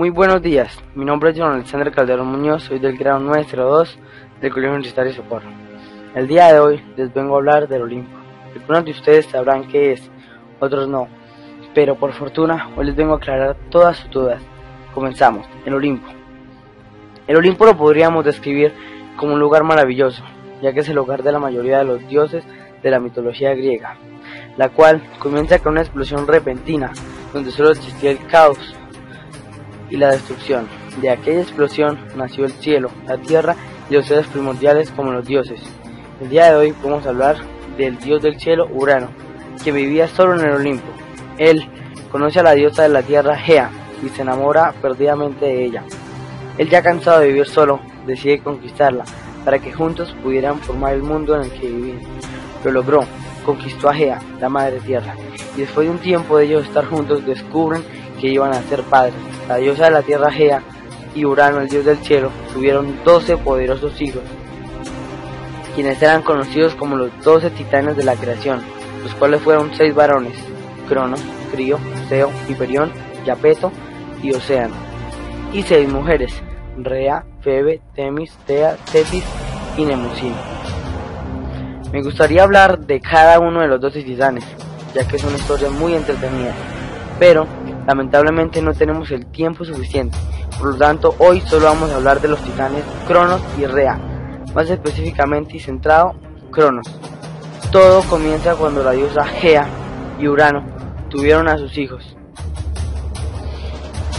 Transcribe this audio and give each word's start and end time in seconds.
Muy 0.00 0.08
buenos 0.08 0.40
días, 0.40 0.82
mi 0.94 1.04
nombre 1.04 1.28
es 1.28 1.38
John 1.38 1.52
Alexander 1.52 1.92
Calderón 1.92 2.28
Muñoz, 2.28 2.62
soy 2.62 2.78
del 2.78 2.96
grado 2.96 3.18
902 3.20 3.98
del 4.40 4.50
Colegio 4.50 4.70
Universitario 4.70 5.12
Socorro. 5.12 5.50
El 6.14 6.26
día 6.26 6.50
de 6.50 6.58
hoy 6.58 6.82
les 6.96 7.12
vengo 7.12 7.34
a 7.34 7.36
hablar 7.36 7.68
del 7.68 7.82
Olimpo. 7.82 8.16
Algunos 8.56 8.86
de 8.86 8.92
ustedes 8.92 9.26
sabrán 9.26 9.68
qué 9.68 9.92
es, 9.92 10.10
otros 10.58 10.88
no, 10.88 11.06
pero 11.74 11.96
por 11.96 12.14
fortuna 12.14 12.70
hoy 12.78 12.86
les 12.86 12.96
vengo 12.96 13.12
a 13.12 13.16
aclarar 13.18 13.56
todas 13.68 13.98
sus 13.98 14.10
dudas. 14.10 14.40
Comenzamos, 14.94 15.46
el 15.66 15.74
Olimpo. 15.74 16.08
El 17.26 17.36
Olimpo 17.36 17.66
lo 17.66 17.76
podríamos 17.76 18.24
describir 18.24 18.72
como 19.18 19.34
un 19.34 19.40
lugar 19.40 19.64
maravilloso, 19.64 20.24
ya 20.62 20.72
que 20.72 20.80
es 20.80 20.88
el 20.88 20.96
hogar 20.96 21.22
de 21.22 21.32
la 21.32 21.40
mayoría 21.40 21.76
de 21.76 21.84
los 21.84 22.08
dioses 22.08 22.42
de 22.82 22.90
la 22.90 23.00
mitología 23.00 23.54
griega, 23.54 23.98
la 24.56 24.70
cual 24.70 25.02
comienza 25.18 25.58
con 25.58 25.72
una 25.72 25.82
explosión 25.82 26.26
repentina, 26.26 26.90
donde 27.34 27.50
solo 27.50 27.72
existía 27.72 28.12
el 28.12 28.26
caos 28.28 28.79
y 29.90 29.96
la 29.96 30.10
destrucción. 30.10 30.68
De 31.00 31.10
aquella 31.10 31.42
explosión 31.42 31.98
nació 32.16 32.44
el 32.44 32.52
cielo, 32.52 32.90
la 33.06 33.18
tierra 33.18 33.56
y 33.88 33.94
los 33.94 34.06
seres 34.06 34.26
primordiales 34.28 34.90
como 34.90 35.12
los 35.12 35.26
dioses. 35.26 35.60
El 36.20 36.28
día 36.28 36.50
de 36.50 36.56
hoy 36.56 36.74
vamos 36.82 37.06
a 37.06 37.10
hablar 37.10 37.36
del 37.76 37.98
dios 37.98 38.22
del 38.22 38.38
cielo, 38.38 38.68
Urano, 38.72 39.08
que 39.62 39.72
vivía 39.72 40.08
solo 40.08 40.34
en 40.34 40.46
el 40.46 40.52
Olimpo. 40.52 40.88
Él 41.38 41.66
conoce 42.10 42.40
a 42.40 42.42
la 42.42 42.54
diosa 42.54 42.82
de 42.82 42.88
la 42.90 43.02
tierra, 43.02 43.36
Gea, 43.36 43.70
y 44.04 44.08
se 44.08 44.22
enamora 44.22 44.72
perdidamente 44.80 45.46
de 45.46 45.64
ella. 45.64 45.84
Él 46.58 46.68
ya 46.68 46.82
cansado 46.82 47.20
de 47.20 47.28
vivir 47.28 47.46
solo, 47.46 47.80
decide 48.06 48.42
conquistarla, 48.42 49.04
para 49.44 49.58
que 49.58 49.72
juntos 49.72 50.14
pudieran 50.22 50.58
formar 50.58 50.94
el 50.94 51.02
mundo 51.02 51.34
en 51.36 51.42
el 51.42 51.50
que 51.50 51.68
vivían. 51.68 52.00
Lo 52.64 52.72
logró, 52.72 53.00
conquistó 53.44 53.88
a 53.88 53.94
Gea, 53.94 54.20
la 54.40 54.48
madre 54.48 54.80
tierra, 54.80 55.14
y 55.56 55.60
después 55.60 55.86
de 55.86 55.92
un 55.92 55.98
tiempo 55.98 56.36
de 56.36 56.44
ellos 56.44 56.66
estar 56.66 56.84
juntos 56.84 57.24
descubren 57.24 57.82
que 58.20 58.28
iban 58.28 58.52
a 58.52 58.62
ser 58.62 58.82
padres. 58.82 59.14
La 59.48 59.56
diosa 59.56 59.86
de 59.86 59.90
la 59.92 60.02
tierra 60.02 60.30
Gea 60.30 60.62
y 61.14 61.24
Urano, 61.24 61.60
el 61.60 61.68
dios 61.68 61.84
del 61.84 61.98
cielo, 61.98 62.30
tuvieron 62.52 63.02
doce 63.04 63.36
poderosos 63.36 64.00
hijos, 64.00 64.22
quienes 65.74 66.00
eran 66.02 66.22
conocidos 66.22 66.74
como 66.74 66.96
los 66.96 67.10
doce 67.24 67.50
titanes 67.50 67.96
de 67.96 68.04
la 68.04 68.14
creación, 68.14 68.60
los 69.02 69.14
cuales 69.14 69.40
fueron 69.40 69.72
seis 69.74 69.94
varones, 69.94 70.34
Cronos, 70.88 71.20
Crío, 71.52 71.78
Zeo, 72.08 72.30
Hiperión, 72.48 72.92
Yapeto 73.24 73.72
y 74.22 74.32
Océano, 74.32 74.74
y 75.52 75.62
seis 75.62 75.88
mujeres, 75.88 76.32
Rea, 76.76 77.24
Febe, 77.40 77.80
Temis, 77.94 78.36
Tea, 78.46 78.76
Tetis 78.92 79.24
y 79.76 79.84
Nemusina. 79.84 80.36
Me 81.92 82.02
gustaría 82.02 82.44
hablar 82.44 82.78
de 82.78 83.00
cada 83.00 83.40
uno 83.40 83.60
de 83.60 83.66
los 83.66 83.80
doce 83.80 84.02
titanes, 84.02 84.44
ya 84.94 85.06
que 85.08 85.16
es 85.16 85.24
una 85.24 85.36
historia 85.36 85.70
muy 85.70 85.94
entretenida, 85.94 86.54
pero 87.20 87.46
Lamentablemente 87.90 88.62
no 88.62 88.72
tenemos 88.72 89.10
el 89.10 89.26
tiempo 89.26 89.64
suficiente, 89.64 90.16
por 90.58 90.68
lo 90.68 90.76
tanto 90.76 91.14
hoy 91.18 91.40
solo 91.40 91.66
vamos 91.66 91.90
a 91.90 91.96
hablar 91.96 92.20
de 92.20 92.28
los 92.28 92.38
titanes 92.40 92.84
Cronos 93.08 93.40
y 93.58 93.66
Rea, 93.66 93.98
más 94.54 94.70
específicamente 94.70 95.56
y 95.56 95.58
centrado 95.60 96.14
Cronos. 96.52 96.86
Todo 97.72 98.02
comienza 98.02 98.54
cuando 98.54 98.84
la 98.84 98.92
diosa 98.92 99.24
Gea 99.24 99.66
y 100.20 100.28
Urano 100.28 100.64
tuvieron 101.08 101.48
a 101.48 101.58
sus 101.58 101.76
hijos. 101.78 102.16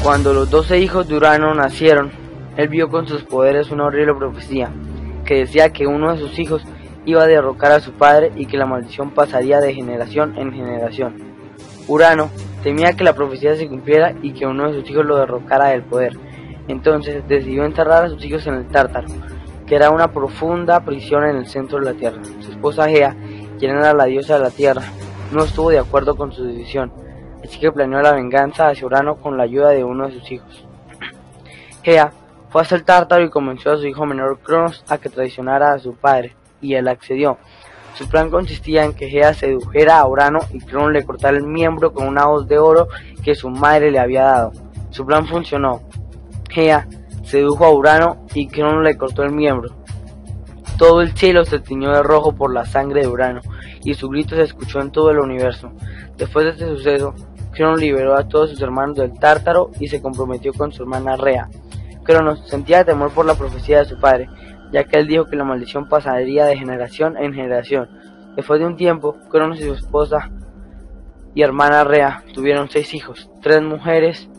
Cuando 0.03 0.33
los 0.33 0.49
doce 0.49 0.79
hijos 0.79 1.07
de 1.07 1.15
Urano 1.15 1.53
nacieron, 1.53 2.11
él 2.57 2.67
vio 2.67 2.89
con 2.89 3.07
sus 3.07 3.23
poderes 3.23 3.71
una 3.71 3.85
horrible 3.85 4.15
profecía, 4.15 4.69
que 5.23 5.35
decía 5.35 5.71
que 5.71 5.87
uno 5.87 6.13
de 6.13 6.19
sus 6.19 6.37
hijos 6.39 6.63
iba 7.05 7.23
a 7.23 7.27
derrocar 7.27 7.71
a 7.71 7.79
su 7.79 7.93
padre 7.93 8.33
y 8.35 8.47
que 8.47 8.57
la 8.57 8.65
maldición 8.65 9.11
pasaría 9.11 9.61
de 9.61 9.73
generación 9.73 10.37
en 10.37 10.51
generación. 10.51 11.31
Urano 11.91 12.29
Temía 12.63 12.93
que 12.93 13.03
la 13.03 13.13
profecía 13.13 13.55
se 13.55 13.67
cumpliera 13.67 14.13
y 14.21 14.33
que 14.33 14.45
uno 14.45 14.71
de 14.71 14.79
sus 14.79 14.89
hijos 14.89 15.03
lo 15.03 15.17
derrocara 15.17 15.69
del 15.69 15.81
poder. 15.81 16.13
Entonces 16.67 17.27
decidió 17.27 17.65
enterrar 17.65 18.05
a 18.05 18.09
sus 18.09 18.23
hijos 18.23 18.45
en 18.45 18.53
el 18.53 18.67
Tártaro, 18.67 19.07
que 19.65 19.75
era 19.75 19.89
una 19.89 20.09
profunda 20.11 20.79
prisión 20.81 21.25
en 21.25 21.37
el 21.37 21.47
centro 21.47 21.79
de 21.79 21.85
la 21.85 21.93
tierra. 21.93 22.21
Su 22.41 22.51
esposa 22.51 22.87
Gea, 22.87 23.15
quien 23.57 23.71
era 23.71 23.95
la 23.95 24.05
diosa 24.05 24.35
de 24.35 24.43
la 24.43 24.51
tierra, 24.51 24.83
no 25.31 25.43
estuvo 25.43 25.71
de 25.71 25.79
acuerdo 25.79 26.15
con 26.15 26.31
su 26.31 26.43
decisión, 26.43 26.93
así 27.43 27.59
que 27.59 27.71
planeó 27.71 27.99
la 28.01 28.13
venganza 28.13 28.67
hacia 28.67 28.85
Urano 28.85 29.15
con 29.15 29.37
la 29.37 29.43
ayuda 29.43 29.69
de 29.69 29.83
uno 29.83 30.07
de 30.07 30.13
sus 30.13 30.31
hijos. 30.31 30.67
Gea 31.81 32.11
fue 32.49 32.61
hasta 32.61 32.75
el 32.75 32.83
Tártaro 32.83 33.23
y 33.23 33.29
convenció 33.31 33.71
a 33.71 33.77
su 33.77 33.87
hijo 33.87 34.05
menor 34.05 34.37
Cronos 34.39 34.83
a 34.87 34.99
que 34.99 35.09
traicionara 35.09 35.73
a 35.73 35.79
su 35.79 35.95
padre, 35.95 36.35
y 36.61 36.75
él 36.75 36.87
accedió. 36.87 37.39
Su 37.95 38.07
plan 38.07 38.29
consistía 38.29 38.85
en 38.85 38.93
que 38.93 39.09
Gea 39.09 39.33
sedujera 39.33 39.99
a 39.99 40.07
Urano 40.07 40.39
y 40.53 40.59
Cronos 40.59 40.91
le 40.91 41.03
cortara 41.03 41.37
el 41.37 41.45
miembro 41.45 41.93
con 41.93 42.07
una 42.07 42.29
hoz 42.29 42.47
de 42.47 42.57
oro 42.57 42.87
que 43.23 43.35
su 43.35 43.49
madre 43.49 43.91
le 43.91 43.99
había 43.99 44.23
dado. 44.23 44.51
Su 44.89 45.05
plan 45.05 45.27
funcionó. 45.27 45.81
Gea 46.49 46.87
sedujo 47.23 47.65
a 47.65 47.71
Urano 47.71 48.25
y 48.33 48.47
Cronos 48.47 48.83
le 48.83 48.97
cortó 48.97 49.23
el 49.23 49.31
miembro. 49.31 49.75
Todo 50.77 51.01
el 51.01 51.15
cielo 51.15 51.45
se 51.45 51.59
tiñó 51.59 51.91
de 51.91 52.01
rojo 52.01 52.33
por 52.33 52.53
la 52.53 52.65
sangre 52.65 53.01
de 53.01 53.07
Urano 53.07 53.41
y 53.83 53.93
su 53.93 54.09
grito 54.09 54.35
se 54.35 54.43
escuchó 54.43 54.81
en 54.81 54.91
todo 54.91 55.11
el 55.11 55.19
universo. 55.19 55.71
Después 56.17 56.45
de 56.45 56.51
este 56.51 56.67
suceso, 56.67 57.13
Cronos 57.51 57.79
liberó 57.79 58.15
a 58.15 58.27
todos 58.27 58.49
sus 58.49 58.61
hermanos 58.61 58.95
del 58.95 59.17
Tártaro 59.19 59.71
y 59.79 59.87
se 59.89 60.01
comprometió 60.01 60.53
con 60.53 60.71
su 60.71 60.83
hermana 60.83 61.17
Rea. 61.17 61.49
Cronos 62.03 62.47
sentía 62.47 62.83
temor 62.83 63.11
por 63.11 63.25
la 63.25 63.35
profecía 63.35 63.79
de 63.79 63.85
su 63.85 63.99
padre 63.99 64.27
ya 64.71 64.83
que 64.85 64.99
él 64.99 65.07
dijo 65.07 65.25
que 65.25 65.35
la 65.35 65.43
maldición 65.43 65.87
pasaría 65.87 66.45
de 66.45 66.57
generación 66.57 67.17
en 67.17 67.33
generación. 67.33 67.89
Después 68.35 68.59
de 68.59 68.65
un 68.65 68.75
tiempo, 68.75 69.17
Cronos 69.29 69.59
y 69.59 69.63
su 69.63 69.73
esposa 69.73 70.29
y 71.33 71.41
hermana 71.41 71.83
Rea 71.83 72.23
tuvieron 72.33 72.69
seis 72.69 72.93
hijos, 72.93 73.29
tres 73.41 73.61
mujeres, 73.61 74.29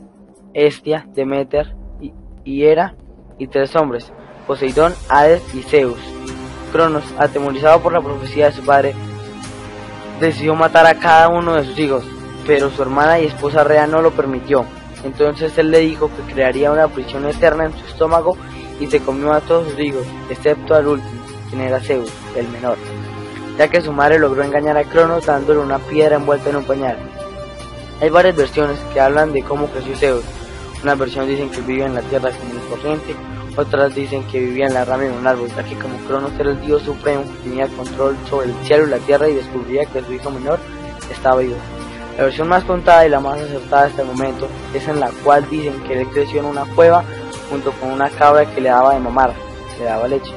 Estia, 0.55 1.07
Demeter 1.15 1.75
y 2.45 2.65
Hera, 2.65 2.97
y 3.39 3.47
tres 3.49 3.75
hombres, 3.77 4.13
Poseidón, 4.47 4.95
Hades 5.09 5.43
y 5.55 5.63
Zeus. 5.63 5.99
Cronos, 6.73 7.05
atemorizado 7.19 7.81
por 7.81 7.93
la 7.93 8.01
profecía 8.01 8.47
de 8.47 8.53
su 8.53 8.65
padre, 8.65 8.95
decidió 10.21 10.55
matar 10.55 10.87
a 10.87 10.95
cada 10.95 11.29
uno 11.29 11.55
de 11.55 11.65
sus 11.65 11.79
hijos, 11.79 12.05
pero 12.47 12.71
su 12.71 12.83
hermana 12.83 13.19
y 13.21 13.27
esposa 13.27 13.65
Rea 13.65 13.87
no 13.87 14.01
lo 14.01 14.13
permitió. 14.13 14.65
Entonces 15.05 15.57
él 15.59 15.71
le 15.71 15.81
dijo 15.81 16.09
que 16.09 16.33
crearía 16.33 16.71
una 16.71 16.89
prisión 16.89 17.27
eterna 17.27 17.65
en 17.65 17.73
su 17.73 17.85
estómago 17.87 18.37
y 18.81 18.87
se 18.87 19.01
comió 19.01 19.33
a 19.33 19.41
todos 19.41 19.71
sus 19.71 19.81
hijos, 19.81 20.07
excepto 20.31 20.75
al 20.75 20.87
último, 20.87 21.23
quien 21.49 21.63
era 21.63 21.81
Zeus, 21.81 22.11
el 22.37 22.49
menor, 22.49 22.77
ya 23.59 23.69
que 23.69 23.81
su 23.81 23.93
madre 23.93 24.19
logró 24.19 24.43
engañar 24.43 24.77
a 24.77 24.85
Cronos 24.85 25.27
dándole 25.27 25.61
una 25.61 25.79
piedra 25.79 26.17
envuelta 26.17 26.51
en 26.51 26.57
un 26.57 26.65
pañal. 26.65 26.99
Hay 28.01 28.11
varias 28.11 28.37
versiones 28.37 28.79
que 28.93 29.01
hablan 29.01 29.33
de 29.33 29.43
cómo 29.43 29.69
creció 29.69 29.97
Zeus. 29.97 30.25
Una 30.83 30.97
versión 30.97 31.29
dicen 31.29 31.51
que 31.51 31.61
vivía 31.61 31.87
en 31.87 31.95
la 31.95 32.03
tierra 32.03 32.31
como 32.31 32.53
un 32.53 32.69
corriente, 32.69 33.15
otras 33.57 33.95
dicen 33.95 34.25
que 34.25 34.41
vivía 34.41 34.67
en 34.67 34.75
la 34.75 34.85
rama 34.85 35.05
de 35.05 35.11
un 35.11 35.27
árbol, 35.27 35.49
ya 35.55 35.63
que 35.63 35.79
como 35.79 35.97
Cronos 36.09 36.33
era 36.39 36.51
el 36.51 36.61
dios 36.63 36.83
supremo, 36.83 37.23
tenía 37.45 37.69
control 37.69 38.17
sobre 38.29 38.49
el 38.49 38.55
cielo 38.65 38.87
y 38.87 38.91
la 38.91 38.99
tierra 38.99 39.29
y 39.29 39.35
descubría 39.35 39.85
que 39.85 40.03
su 40.03 40.13
hijo 40.15 40.31
menor 40.31 40.59
estaba 41.11 41.43
vivo. 41.43 41.57
La 42.17 42.25
versión 42.25 42.49
más 42.49 42.65
contada 42.65 43.07
y 43.07 43.11
la 43.11 43.21
más 43.21 43.41
acertada 43.41 43.87
hasta 43.87 44.03
el 44.03 44.09
momento 44.09 44.49
es 44.75 44.87
en 44.89 45.01
la 45.01 45.11
cual 45.23 45.49
dicen 45.51 45.83
que 45.85 46.01
él 46.01 46.09
creció 46.09 46.41
en 46.41 46.47
una 46.47 46.65
cueva 46.75 47.05
junto 47.53 47.71
con 47.73 47.91
una 47.91 48.09
cabra 48.09 48.47
que 48.47 48.63
le 48.63 48.71
daba 48.71 48.95
de 48.95 49.01
mamar, 49.01 49.35
le 49.79 49.85
daba 49.85 50.09
leche. 50.09 50.33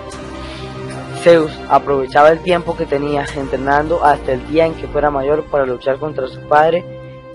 Zeus 1.23 1.57
aprovechaba 1.69 2.29
el 2.29 2.43
tiempo 2.43 2.75
que 2.75 2.85
tenía 2.85 3.23
entrenando 3.37 4.03
hasta 4.03 4.33
el 4.33 4.45
día 4.49 4.65
en 4.65 4.73
que 4.73 4.89
fuera 4.89 5.09
mayor 5.09 5.45
para 5.45 5.65
luchar 5.65 5.97
contra 5.97 6.27
su 6.27 6.41
padre, 6.41 6.83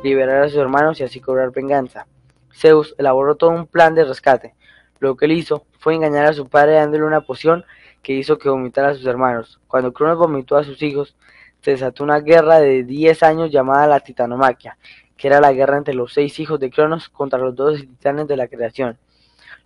liberar 0.04 0.42
a 0.42 0.48
sus 0.50 0.58
hermanos 0.58 1.00
y 1.00 1.04
así 1.04 1.18
cobrar 1.18 1.50
venganza. 1.50 2.06
Zeus 2.52 2.94
elaboró 2.98 3.36
todo 3.36 3.50
un 3.50 3.66
plan 3.66 3.94
de 3.94 4.04
rescate. 4.04 4.54
Lo 4.98 5.16
que 5.16 5.24
él 5.24 5.32
hizo 5.32 5.64
fue 5.78 5.94
engañar 5.94 6.26
a 6.26 6.34
su 6.34 6.46
padre 6.46 6.74
dándole 6.74 7.04
una 7.04 7.22
poción 7.22 7.64
que 8.02 8.12
hizo 8.12 8.36
que 8.36 8.50
vomitara 8.50 8.90
a 8.90 8.94
sus 8.94 9.06
hermanos. 9.06 9.60
Cuando 9.66 9.94
Cronos 9.94 10.18
vomitó 10.18 10.58
a 10.58 10.64
sus 10.64 10.82
hijos, 10.82 11.16
se 11.62 11.70
desató 11.70 12.04
una 12.04 12.20
guerra 12.20 12.60
de 12.60 12.84
10 12.84 13.22
años 13.22 13.50
llamada 13.50 13.86
la 13.86 14.00
Titanomaquia, 14.00 14.76
que 15.16 15.28
era 15.28 15.40
la 15.40 15.54
guerra 15.54 15.78
entre 15.78 15.94
los 15.94 16.12
seis 16.12 16.38
hijos 16.38 16.60
de 16.60 16.70
Cronos 16.70 17.08
contra 17.08 17.38
los 17.38 17.54
dos 17.54 17.80
titanes 17.80 18.28
de 18.28 18.36
la 18.36 18.46
creación. 18.46 18.98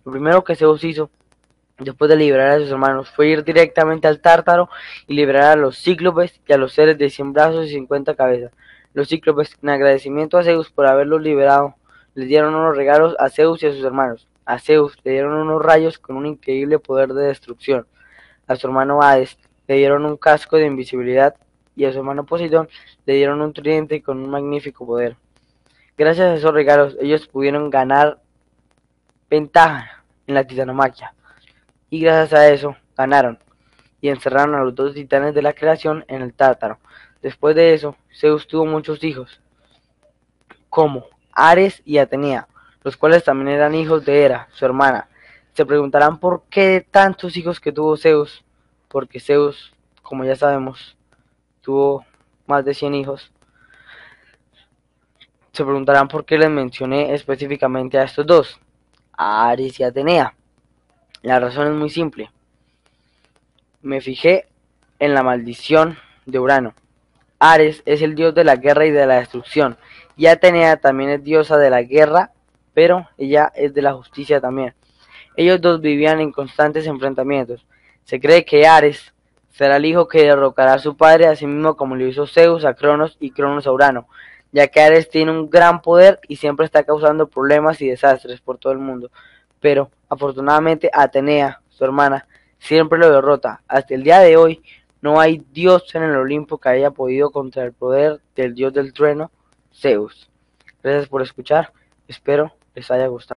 Lo 0.03 0.11
primero 0.11 0.43
que 0.43 0.55
Zeus 0.55 0.83
hizo, 0.83 1.09
después 1.79 2.09
de 2.09 2.15
liberar 2.15 2.51
a 2.51 2.59
sus 2.59 2.71
hermanos, 2.71 3.09
fue 3.09 3.27
ir 3.27 3.43
directamente 3.43 4.07
al 4.07 4.21
Tártaro 4.21 4.69
y 5.07 5.13
liberar 5.13 5.43
a 5.43 5.55
los 5.55 5.77
cíclopes 5.77 6.39
y 6.47 6.53
a 6.53 6.57
los 6.57 6.73
seres 6.73 6.97
de 6.97 7.09
cien 7.09 7.33
brazos 7.33 7.65
y 7.65 7.69
cincuenta 7.69 8.15
cabezas. 8.15 8.51
Los 8.93 9.09
cíclopes, 9.09 9.57
en 9.61 9.69
agradecimiento 9.69 10.37
a 10.37 10.43
Zeus 10.43 10.71
por 10.71 10.85
haberlos 10.85 11.21
liberado, 11.21 11.75
les 12.13 12.27
dieron 12.27 12.55
unos 12.55 12.77
regalos 12.77 13.15
a 13.19 13.29
Zeus 13.29 13.61
y 13.61 13.67
a 13.67 13.71
sus 13.71 13.83
hermanos. 13.83 14.27
A 14.45 14.59
Zeus 14.59 14.97
le 15.03 15.11
dieron 15.11 15.33
unos 15.33 15.61
rayos 15.61 15.97
con 15.99 16.15
un 16.15 16.25
increíble 16.25 16.79
poder 16.79 17.13
de 17.13 17.25
destrucción. 17.25 17.87
A 18.47 18.55
su 18.55 18.67
hermano 18.67 19.01
Hades 19.01 19.37
le 19.67 19.75
dieron 19.75 20.05
un 20.05 20.17
casco 20.17 20.55
de 20.57 20.67
invisibilidad 20.67 21.35
y 21.75 21.85
a 21.85 21.91
su 21.91 21.97
hermano 21.97 22.25
Poseidón 22.25 22.69
le 23.05 23.15
dieron 23.15 23.41
un 23.41 23.53
tridente 23.53 24.01
con 24.01 24.19
un 24.19 24.29
magnífico 24.29 24.85
poder. 24.85 25.17
Gracias 25.97 26.27
a 26.27 26.33
esos 26.35 26.53
regalos 26.53 26.95
ellos 27.01 27.27
pudieron 27.27 27.69
ganar 27.69 28.19
ventaja 29.29 30.03
en 30.27 30.35
la 30.35 30.45
titanomaquia. 30.45 31.13
Y 31.89 31.99
gracias 32.01 32.39
a 32.39 32.47
eso 32.49 32.75
ganaron 32.97 33.39
y 34.01 34.09
encerraron 34.09 34.55
a 34.55 34.63
los 34.63 34.75
dos 34.75 34.93
titanes 34.93 35.33
de 35.33 35.41
la 35.41 35.53
creación 35.53 36.05
en 36.07 36.21
el 36.21 36.33
Tártaro. 36.33 36.79
Después 37.21 37.55
de 37.55 37.73
eso, 37.73 37.95
Zeus 38.13 38.47
tuvo 38.47 38.65
muchos 38.65 39.03
hijos, 39.03 39.41
como 40.69 41.05
Ares 41.31 41.81
y 41.85 41.97
Atenea, 41.97 42.47
los 42.83 42.97
cuales 42.97 43.23
también 43.23 43.49
eran 43.49 43.73
hijos 43.73 44.05
de 44.05 44.23
Hera, 44.23 44.47
su 44.51 44.63
hermana. 44.65 45.09
Se 45.53 45.65
preguntarán 45.65 46.19
por 46.19 46.43
qué 46.49 46.85
tantos 46.89 47.35
hijos 47.37 47.59
que 47.59 47.71
tuvo 47.71 47.97
Zeus, 47.97 48.43
porque 48.89 49.19
Zeus, 49.19 49.73
como 50.03 50.23
ya 50.23 50.35
sabemos, 50.35 50.95
tuvo 51.61 52.05
más 52.45 52.63
de 52.63 52.73
100 52.73 52.93
hijos. 52.93 53.31
Se 55.51 55.63
preguntarán 55.63 56.07
por 56.07 56.25
qué 56.25 56.37
les 56.37 56.49
mencioné 56.49 57.13
específicamente 57.13 57.97
a 57.97 58.03
estos 58.03 58.27
dos, 58.27 58.59
a 59.17 59.49
Ares 59.49 59.79
y 59.79 59.83
Atenea. 59.83 60.35
La 61.21 61.39
razón 61.39 61.67
es 61.67 61.73
muy 61.73 61.89
simple. 61.89 62.31
Me 63.81 64.01
fijé 64.01 64.47
en 64.99 65.13
la 65.13 65.23
maldición 65.23 65.97
de 66.25 66.39
Urano. 66.39 66.73
Ares 67.39 67.83
es 67.85 68.01
el 68.01 68.15
dios 68.15 68.33
de 68.33 68.43
la 68.43 68.55
guerra 68.55 68.85
y 68.85 68.91
de 68.91 69.05
la 69.05 69.15
destrucción, 69.15 69.77
y 70.15 70.27
Atenea 70.27 70.77
también 70.77 71.09
es 71.09 71.23
diosa 71.23 71.57
de 71.57 71.69
la 71.69 71.83
guerra, 71.83 72.31
pero 72.73 73.09
ella 73.17 73.51
es 73.55 73.73
de 73.73 73.81
la 73.81 73.93
justicia 73.93 74.39
también. 74.39 74.73
Ellos 75.35 75.59
dos 75.59 75.81
vivían 75.81 76.21
en 76.21 76.31
constantes 76.31 76.87
enfrentamientos. 76.87 77.65
Se 78.05 78.19
cree 78.19 78.45
que 78.45 78.65
Ares 78.67 79.13
será 79.51 79.77
el 79.77 79.85
hijo 79.85 80.07
que 80.07 80.23
derrocará 80.23 80.73
a 80.73 80.79
su 80.79 80.95
padre, 80.95 81.27
así 81.27 81.45
mismo 81.45 81.75
como 81.75 81.95
lo 81.95 82.05
hizo 82.07 82.25
Zeus 82.25 82.65
a 82.65 82.73
Cronos 82.73 83.17
y 83.19 83.31
Cronos 83.31 83.67
a 83.67 83.71
Urano, 83.71 84.07
ya 84.55 84.69
que 84.69 84.79
Ares 84.79 85.09
tiene 85.09 85.33
un 85.33 85.49
gran 85.49 85.81
poder 85.81 86.21
y 86.29 86.37
siempre 86.37 86.65
está 86.65 86.85
causando 86.85 87.27
problemas 87.27 87.81
y 87.81 87.89
desastres 87.89 88.39
por 88.39 88.57
todo 88.57 88.71
el 88.71 88.79
mundo. 88.79 89.11
Pero, 89.59 89.91
afortunadamente, 90.07 90.89
Atenea, 90.93 91.59
su 91.67 91.83
hermana, 91.83 92.25
siempre 92.57 92.97
lo 92.97 93.11
derrota. 93.11 93.61
Hasta 93.67 93.93
el 93.93 94.03
día 94.03 94.21
de 94.21 94.37
hoy, 94.37 94.63
no 95.01 95.19
hay 95.19 95.43
dios 95.51 95.93
en 95.93 96.03
el 96.03 96.15
Olimpo 96.15 96.57
que 96.57 96.69
haya 96.69 96.91
podido 96.91 97.31
contra 97.31 97.65
el 97.65 97.73
poder 97.73 98.21
del 98.33 98.55
dios 98.55 98.71
del 98.71 98.93
trueno, 98.93 99.29
Zeus. 99.73 100.29
Gracias 100.81 101.09
por 101.09 101.21
escuchar, 101.21 101.73
espero 102.07 102.53
les 102.75 102.89
haya 102.89 103.07
gustado. 103.07 103.34